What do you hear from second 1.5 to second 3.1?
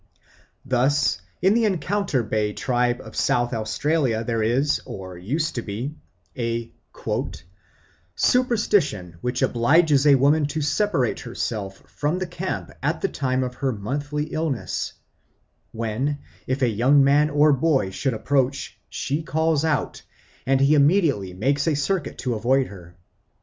the Encounter Bay tribe